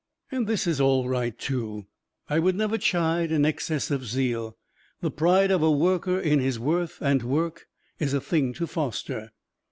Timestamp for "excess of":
3.45-4.03